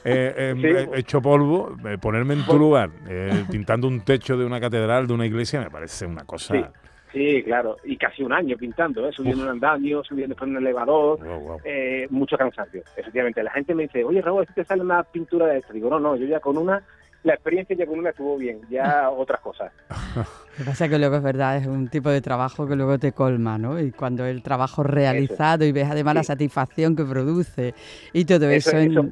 eh, 0.05 0.53
Sí. 0.55 0.67
eh, 0.67 0.87
hecho 0.95 1.21
polvo, 1.21 1.75
eh, 1.85 1.97
ponerme 1.97 2.35
en 2.35 2.45
tu 2.45 2.57
lugar 2.57 2.89
eh, 3.09 3.43
pintando 3.51 3.87
un 3.87 4.01
techo 4.01 4.37
de 4.37 4.45
una 4.45 4.59
catedral, 4.61 5.07
de 5.07 5.13
una 5.13 5.25
iglesia, 5.25 5.59
me 5.61 5.69
parece 5.69 6.05
una 6.05 6.23
cosa. 6.23 6.53
Sí. 6.55 6.63
Sí, 7.11 7.43
claro, 7.43 7.77
y 7.85 7.95
casi 7.95 8.23
un 8.23 8.33
año 8.33 8.57
pintando, 8.57 9.07
¿eh? 9.07 9.11
subiendo 9.13 9.43
un 9.43 9.49
andamio, 9.49 10.03
subiendo 10.03 10.35
en 10.41 10.49
un 10.49 10.57
elevador, 10.57 11.17
Wow, 11.23 11.39
wow. 11.39 11.57
eh, 11.63 12.07
mucho 12.09 12.37
cansancio, 12.37 12.81
efectivamente. 12.97 13.41
La 13.41 13.51
gente 13.51 13.73
me 13.73 13.83
dice, 13.83 14.03
oye 14.03 14.21
Raúl, 14.21 14.45
¿si 14.45 14.51
te 14.53 14.65
sale 14.65 14.81
una 14.81 15.01
pintura 15.03 15.45
de 15.47 15.59
esto? 15.59 15.71
Digo, 15.71 15.89
no, 15.89 15.97
no, 15.97 16.17
yo 16.17 16.25
ya 16.25 16.41
con 16.41 16.57
una, 16.57 16.83
la 17.25 17.33
experiencia 17.33 17.75
ya 17.75 17.85
con 17.85 17.99
una 17.99 18.11
estuvo 18.11 18.37
bien, 18.37 18.61
ya 18.69 19.09
otras 19.09 19.41
cosas. 19.41 19.71
Lo 20.15 20.23
que 20.57 20.63
pasa 20.63 20.85
es 20.85 20.91
que 20.91 20.97
luego 20.99 21.17
es 21.17 21.23
verdad, 21.23 21.57
es 21.57 21.67
un 21.67 21.89
tipo 21.89 22.09
de 22.09 22.21
trabajo 22.21 22.65
que 22.67 22.75
luego 22.75 22.97
te 22.97 23.11
colma, 23.11 23.57
¿no? 23.57 23.79
Y 23.79 23.91
cuando 23.91 24.25
el 24.25 24.41
trabajo 24.41 24.83
realizado 24.83 25.65
y 25.65 25.71
ves 25.71 25.87
además 25.89 26.15
la 26.15 26.23
satisfacción 26.23 26.95
que 26.95 27.03
produce 27.03 27.73
y 28.13 28.23
todo 28.25 28.49
eso, 28.49 28.69
Eso- 28.69 28.77
en- 28.77 28.91
eso. 28.91 29.05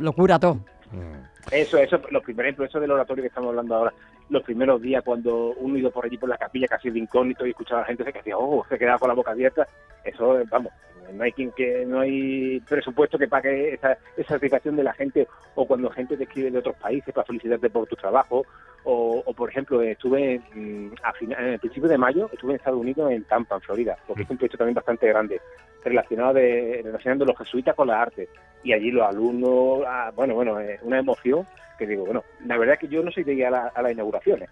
lo 0.00 0.12
cura 0.12 0.38
todo. 0.38 0.54
Mm. 0.90 1.52
Eso, 1.52 1.76
eso, 1.78 2.00
los 2.10 2.22
primeros, 2.22 2.58
eso 2.68 2.80
del 2.80 2.90
oratorio 2.90 3.22
que 3.22 3.28
estamos 3.28 3.48
hablando 3.50 3.74
ahora, 3.74 3.92
los 4.30 4.42
primeros 4.44 4.80
días 4.80 5.02
cuando 5.04 5.52
uno 5.58 5.76
iba 5.76 5.90
por 5.90 6.04
allí 6.06 6.16
por 6.16 6.28
la 6.28 6.36
capilla 6.38 6.66
casi 6.68 6.90
de 6.90 6.98
incógnito 7.00 7.46
y 7.46 7.50
escuchaba 7.50 7.80
a 7.80 7.82
la 7.82 7.86
gente 7.88 8.04
se 8.04 8.12
decía, 8.12 8.38
oh, 8.38 8.64
se 8.68 8.78
quedaba 8.78 8.98
con 8.98 9.08
la 9.08 9.14
boca 9.14 9.32
abierta, 9.32 9.66
eso, 10.04 10.38
vamos, 10.50 10.72
no 11.12 11.24
hay 11.24 11.32
quien 11.32 11.50
que, 11.52 11.84
no 11.86 12.00
hay 12.00 12.60
presupuesto 12.60 13.18
que 13.18 13.28
pague 13.28 13.74
esa, 13.74 13.96
esa 14.16 14.34
satisfacción 14.34 14.76
de 14.76 14.84
la 14.84 14.92
gente, 14.94 15.26
o 15.54 15.66
cuando 15.66 15.90
gente 15.90 16.16
te 16.16 16.24
escribe 16.24 16.50
de 16.50 16.58
otros 16.58 16.76
países 16.76 17.12
para 17.14 17.26
felicitarte 17.26 17.70
por 17.70 17.86
tu 17.86 17.96
trabajo, 17.96 18.44
o, 18.84 19.22
o, 19.24 19.32
por 19.34 19.48
ejemplo, 19.50 19.80
estuve 19.82 20.40
mm, 20.54 20.88
a 21.02 21.12
final, 21.12 21.38
en 21.44 21.52
el 21.54 21.58
principio 21.60 21.88
de 21.88 21.98
mayo, 21.98 22.28
estuve 22.32 22.52
en 22.52 22.56
Estados 22.56 22.80
Unidos, 22.80 23.10
en 23.12 23.24
Tampa, 23.24 23.54
en 23.56 23.60
Florida, 23.60 23.96
porque 24.06 24.22
es 24.22 24.30
un 24.30 24.36
proyecto 24.36 24.58
también 24.58 24.74
bastante 24.74 25.06
grande, 25.08 25.40
relacionado 25.84 26.34
de, 26.34 26.80
relacionando 26.84 27.24
los 27.24 27.38
jesuitas 27.38 27.74
con 27.76 27.88
las 27.88 27.98
artes, 28.00 28.28
y 28.64 28.72
allí 28.72 28.90
los 28.90 29.06
alumnos, 29.06 29.82
ah, 29.86 30.10
bueno, 30.14 30.34
bueno, 30.34 30.60
eh, 30.60 30.78
una 30.82 30.98
emoción 30.98 31.46
que 31.78 31.86
digo, 31.86 32.04
bueno, 32.04 32.24
la 32.46 32.56
verdad 32.58 32.74
es 32.74 32.80
que 32.80 32.88
yo 32.88 33.02
no 33.02 33.10
soy 33.10 33.24
de 33.24 33.34
ir 33.34 33.46
a, 33.46 33.50
la- 33.50 33.72
a 33.74 33.82
las 33.82 33.92
inauguraciones, 33.92 34.48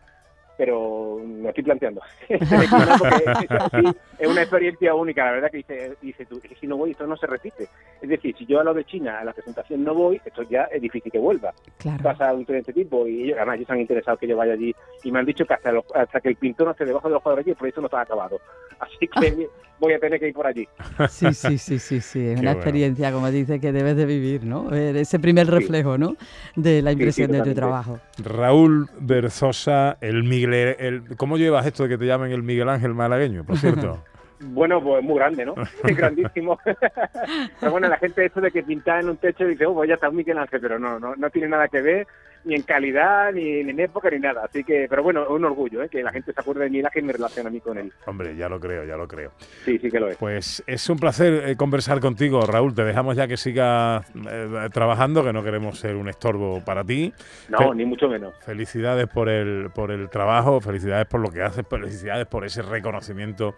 pero 0.60 1.18
me 1.24 1.48
estoy 1.48 1.64
planteando. 1.64 2.02
Sí, 2.28 3.84
es 4.18 4.28
una 4.28 4.42
experiencia 4.42 4.94
única, 4.94 5.24
la 5.24 5.32
verdad 5.32 5.50
que 5.50 5.56
dice, 5.58 5.92
dice 6.02 6.26
tú, 6.26 6.38
si 6.60 6.66
no 6.66 6.76
voy 6.76 6.90
esto 6.90 7.06
no 7.06 7.16
se 7.16 7.26
repite. 7.26 7.66
Es 8.02 8.08
decir, 8.10 8.34
si 8.36 8.44
yo 8.44 8.60
a 8.60 8.64
lo 8.64 8.74
de 8.74 8.84
China, 8.84 9.20
a 9.20 9.24
la 9.24 9.32
presentación 9.32 9.82
no 9.82 9.94
voy, 9.94 10.20
esto 10.24 10.42
ya 10.42 10.64
es 10.64 10.82
difícil 10.82 11.10
que 11.10 11.18
vuelva. 11.18 11.54
Claro. 11.78 12.02
Pasa 12.02 12.34
un 12.34 12.44
tren 12.44 12.56
de 12.62 12.70
este 12.70 12.72
tipo 12.74 13.06
y 13.06 13.22
ellos, 13.24 13.36
además 13.38 13.54
ellos 13.54 13.62
están 13.64 13.80
interesados 13.80 14.20
que 14.20 14.28
yo 14.28 14.36
vaya 14.36 14.52
allí 14.52 14.74
y 15.02 15.10
me 15.12 15.20
han 15.20 15.24
dicho 15.26 15.46
que 15.46 15.54
hasta, 15.54 15.72
los- 15.72 15.84
hasta 15.94 16.20
que 16.20 16.28
el 16.28 16.36
pintor 16.36 16.66
no 16.66 16.72
esté 16.72 16.84
debajo 16.84 17.08
de 17.08 17.14
los 17.14 17.22
cuadros 17.22 17.42
allí, 17.42 17.50
el 17.52 17.56
proyecto 17.56 17.80
no 17.80 17.86
está 17.86 18.02
acabado. 18.02 18.38
Así 18.80 19.08
que 19.08 19.48
voy 19.78 19.92
a 19.94 19.98
tener 19.98 20.18
que 20.20 20.28
ir 20.28 20.34
por 20.34 20.46
allí. 20.46 20.66
Sí, 21.08 21.32
sí, 21.34 21.56
sí, 21.58 21.78
sí, 21.78 22.00
sí. 22.00 22.18
Es 22.20 22.34
Qué 22.34 22.40
una 22.40 22.50
bueno. 22.50 22.50
experiencia, 22.52 23.12
como 23.12 23.30
dice, 23.30 23.60
que 23.60 23.72
debes 23.72 23.96
de 23.96 24.04
vivir, 24.06 24.44
¿no? 24.44 24.64
Ver 24.64 24.96
ese 24.96 25.18
primer 25.18 25.46
reflejo, 25.46 25.96
¿no? 25.98 26.16
De 26.56 26.82
la 26.82 26.90
Sí, 26.90 26.96
sí, 26.96 27.02
impresión 27.02 27.32
de 27.32 27.42
tu 27.42 27.54
trabajo. 27.54 27.98
Raúl 28.22 28.88
Berzosa, 28.98 29.96
el 30.00 30.24
Miguel, 30.24 30.49
el, 30.54 31.16
¿cómo 31.16 31.36
llevas 31.36 31.66
esto 31.66 31.84
de 31.84 31.90
que 31.90 31.98
te 31.98 32.06
llamen 32.06 32.32
el 32.32 32.42
Miguel 32.42 32.68
Ángel 32.68 32.94
malagueño, 32.94 33.44
por 33.44 33.56
cierto? 33.58 34.04
Bueno, 34.42 34.82
pues 34.82 35.04
muy 35.04 35.16
grande, 35.16 35.44
¿no? 35.44 35.54
Es 35.84 35.94
grandísimo. 35.94 36.58
pero 37.60 37.72
bueno, 37.72 37.88
la 37.88 37.98
gente 37.98 38.24
eso 38.24 38.40
de 38.40 38.50
que 38.50 38.62
pintar 38.62 39.00
en 39.02 39.10
un 39.10 39.18
techo 39.18 39.44
dice, 39.44 39.66
oh, 39.66 39.74
pues 39.74 39.88
ya 39.88 39.96
está 39.96 40.08
un 40.08 40.16
Miguel 40.16 40.38
Ángel, 40.38 40.60
pero 40.62 40.78
no, 40.78 40.98
no, 40.98 41.14
no 41.14 41.28
tiene 41.28 41.48
nada 41.48 41.68
que 41.68 41.82
ver 41.82 42.06
ni 42.44 42.54
en 42.54 42.62
calidad, 42.62 43.32
ni, 43.32 43.62
ni 43.64 43.70
en 43.70 43.80
época, 43.80 44.10
ni 44.10 44.18
nada. 44.18 44.44
Así 44.44 44.64
que, 44.64 44.86
pero 44.88 45.02
bueno, 45.02 45.22
es 45.24 45.30
un 45.30 45.44
orgullo, 45.44 45.82
¿eh? 45.82 45.88
Que 45.88 46.02
la 46.02 46.10
gente 46.12 46.32
se 46.32 46.40
acuerde 46.40 46.64
de 46.64 46.70
Miguel 46.70 46.86
Ángel 46.86 47.04
y 47.04 47.06
me 47.06 47.12
relaciona 47.12 47.48
a 47.48 47.52
mí 47.52 47.60
con 47.60 47.78
él. 47.78 47.92
Hombre, 48.06 48.34
ya 48.36 48.48
lo 48.48 48.58
creo, 48.58 48.84
ya 48.84 48.96
lo 48.96 49.06
creo. 49.06 49.32
Sí, 49.64 49.78
sí 49.78 49.90
que 49.90 50.00
lo 50.00 50.08
es. 50.08 50.16
Pues 50.16 50.62
es 50.66 50.88
un 50.88 50.98
placer 50.98 51.48
eh, 51.50 51.56
conversar 51.56 52.00
contigo, 52.00 52.40
Raúl. 52.46 52.74
Te 52.74 52.84
dejamos 52.84 53.16
ya 53.16 53.28
que 53.28 53.36
sigas 53.36 54.04
eh, 54.30 54.68
trabajando, 54.72 55.22
que 55.24 55.32
no 55.32 55.42
queremos 55.44 55.78
ser 55.78 55.96
un 55.96 56.08
estorbo 56.08 56.64
para 56.64 56.82
ti. 56.84 57.12
No, 57.48 57.58
Fe- 57.58 57.74
ni 57.74 57.84
mucho 57.84 58.08
menos. 58.08 58.34
Felicidades 58.44 59.06
por 59.08 59.28
el, 59.28 59.70
por 59.74 59.90
el 59.90 60.08
trabajo, 60.08 60.60
felicidades 60.60 61.06
por 61.06 61.20
lo 61.20 61.30
que 61.30 61.42
haces, 61.42 61.64
felicidades 61.68 62.26
por 62.26 62.44
ese 62.44 62.62
reconocimiento 62.62 63.54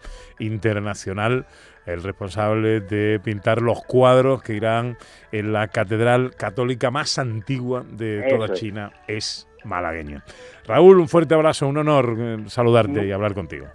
internacional. 0.57 1.45
El 1.85 2.01
responsable 2.01 2.79
de 2.79 3.19
pintar 3.21 3.61
los 3.61 3.83
cuadros 3.83 4.41
que 4.41 4.53
irán 4.53 4.95
en 5.33 5.51
la 5.51 5.67
catedral 5.67 6.33
católica 6.33 6.91
más 6.91 7.19
antigua 7.19 7.83
de 7.85 8.25
toda 8.29 8.45
Eso 8.45 8.53
es. 8.53 8.59
Es 9.07 9.47
malagueño. 9.63 10.21
Raúl, 10.65 10.99
un 10.99 11.07
fuerte 11.07 11.33
abrazo, 11.33 11.67
un 11.67 11.77
honor 11.77 12.15
eh, 12.17 12.37
saludarte 12.47 13.05
y 13.05 13.11
hablar 13.11 13.33
contigo. 13.33 13.67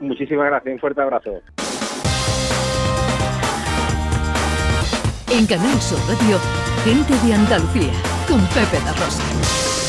Muchísimas 0.00 0.46
gracias, 0.46 0.74
un 0.74 0.80
fuerte 0.80 1.00
abrazo. 1.02 1.42
En 5.32 5.46
Canal 5.46 5.80
Sur 5.80 5.98
Radio, 6.08 6.38
gente 6.84 7.26
de 7.26 7.34
Andalucía, 7.34 7.92
con 8.28 8.40
Pepe 8.48 8.82
da 8.84 8.92
Rosa. 8.92 9.85